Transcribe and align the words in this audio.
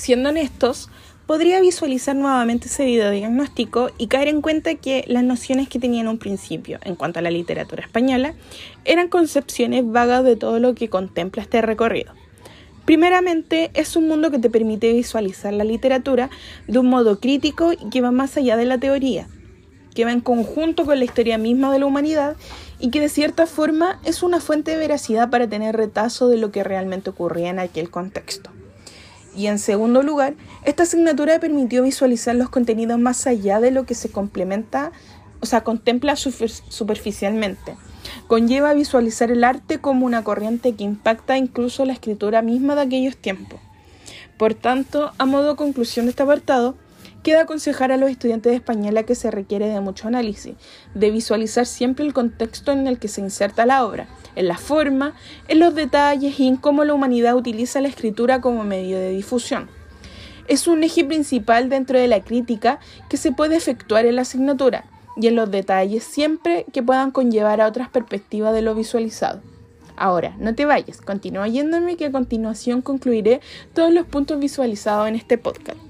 Siendo 0.00 0.30
honestos, 0.30 0.88
podría 1.26 1.60
visualizar 1.60 2.16
nuevamente 2.16 2.68
ese 2.68 2.86
videodiagnóstico 2.86 3.90
y 3.98 4.06
caer 4.06 4.28
en 4.28 4.40
cuenta 4.40 4.74
que 4.76 5.04
las 5.06 5.22
nociones 5.24 5.68
que 5.68 5.78
tenía 5.78 6.00
en 6.00 6.08
un 6.08 6.16
principio 6.16 6.78
en 6.84 6.96
cuanto 6.96 7.18
a 7.18 7.22
la 7.22 7.30
literatura 7.30 7.82
española 7.82 8.32
eran 8.86 9.08
concepciones 9.08 9.84
vagas 9.84 10.24
de 10.24 10.36
todo 10.36 10.58
lo 10.58 10.74
que 10.74 10.88
contempla 10.88 11.42
este 11.42 11.60
recorrido. 11.60 12.14
Primeramente, 12.86 13.70
es 13.74 13.94
un 13.94 14.08
mundo 14.08 14.30
que 14.30 14.38
te 14.38 14.48
permite 14.48 14.90
visualizar 14.94 15.52
la 15.52 15.64
literatura 15.64 16.30
de 16.66 16.78
un 16.78 16.86
modo 16.86 17.20
crítico 17.20 17.74
y 17.74 17.90
que 17.90 18.00
va 18.00 18.10
más 18.10 18.38
allá 18.38 18.56
de 18.56 18.64
la 18.64 18.78
teoría, 18.78 19.28
que 19.94 20.06
va 20.06 20.12
en 20.12 20.22
conjunto 20.22 20.86
con 20.86 20.98
la 20.98 21.04
historia 21.04 21.36
misma 21.36 21.70
de 21.74 21.78
la 21.78 21.84
humanidad 21.84 22.36
y 22.78 22.88
que 22.88 23.02
de 23.02 23.10
cierta 23.10 23.44
forma 23.44 24.00
es 24.06 24.22
una 24.22 24.40
fuente 24.40 24.70
de 24.70 24.78
veracidad 24.78 25.28
para 25.28 25.46
tener 25.46 25.76
retazo 25.76 26.30
de 26.30 26.38
lo 26.38 26.50
que 26.50 26.64
realmente 26.64 27.10
ocurría 27.10 27.50
en 27.50 27.58
aquel 27.58 27.90
contexto. 27.90 28.50
Y 29.34 29.46
en 29.46 29.58
segundo 29.58 30.02
lugar, 30.02 30.34
esta 30.64 30.82
asignatura 30.82 31.38
permitió 31.38 31.82
visualizar 31.82 32.34
los 32.34 32.48
contenidos 32.48 32.98
más 32.98 33.26
allá 33.26 33.60
de 33.60 33.70
lo 33.70 33.84
que 33.84 33.94
se 33.94 34.10
complementa, 34.10 34.92
o 35.40 35.46
sea, 35.46 35.62
contempla 35.62 36.16
superficialmente. 36.16 37.76
Conlleva 38.26 38.74
visualizar 38.74 39.30
el 39.30 39.44
arte 39.44 39.78
como 39.78 40.06
una 40.06 40.24
corriente 40.24 40.74
que 40.74 40.84
impacta 40.84 41.38
incluso 41.38 41.84
la 41.84 41.92
escritura 41.92 42.42
misma 42.42 42.74
de 42.74 42.82
aquellos 42.82 43.16
tiempos. 43.16 43.60
Por 44.36 44.54
tanto, 44.54 45.12
a 45.18 45.26
modo 45.26 45.50
de 45.50 45.56
conclusión 45.56 46.06
de 46.06 46.10
este 46.10 46.22
apartado, 46.22 46.74
queda 47.22 47.42
aconsejar 47.42 47.92
a 47.92 47.96
los 47.96 48.10
estudiantes 48.10 48.50
de 48.50 48.56
española 48.56 49.02
que 49.02 49.14
se 49.14 49.30
requiere 49.30 49.68
de 49.68 49.80
mucho 49.80 50.08
análisis, 50.08 50.54
de 50.94 51.10
visualizar 51.10 51.66
siempre 51.66 52.06
el 52.06 52.14
contexto 52.14 52.72
en 52.72 52.86
el 52.86 52.98
que 52.98 53.08
se 53.08 53.20
inserta 53.20 53.66
la 53.66 53.84
obra, 53.84 54.08
en 54.36 54.48
la 54.48 54.56
forma, 54.56 55.14
en 55.48 55.58
los 55.58 55.74
detalles 55.74 56.38
y 56.38 56.48
en 56.48 56.56
cómo 56.56 56.84
la 56.84 56.94
humanidad 56.94 57.36
utiliza 57.36 57.80
la 57.80 57.88
escritura 57.88 58.40
como 58.40 58.64
medio 58.64 58.98
de 58.98 59.10
difusión. 59.10 59.68
Es 60.48 60.66
un 60.66 60.82
eje 60.82 61.04
principal 61.04 61.68
dentro 61.68 61.98
de 61.98 62.08
la 62.08 62.22
crítica 62.22 62.80
que 63.08 63.16
se 63.16 63.32
puede 63.32 63.56
efectuar 63.56 64.06
en 64.06 64.16
la 64.16 64.22
asignatura 64.22 64.84
y 65.16 65.26
en 65.26 65.36
los 65.36 65.50
detalles 65.50 66.04
siempre 66.04 66.66
que 66.72 66.82
puedan 66.82 67.10
conllevar 67.10 67.60
a 67.60 67.66
otras 67.66 67.88
perspectivas 67.88 68.54
de 68.54 68.62
lo 68.62 68.74
visualizado. 68.74 69.40
Ahora, 69.96 70.34
no 70.38 70.54
te 70.54 70.64
vayas, 70.64 71.00
continúa 71.02 71.46
yéndome 71.46 71.96
que 71.96 72.06
a 72.06 72.12
continuación 72.12 72.80
concluiré 72.80 73.40
todos 73.74 73.92
los 73.92 74.06
puntos 74.06 74.40
visualizados 74.40 75.08
en 75.08 75.14
este 75.14 75.36
podcast. 75.36 75.89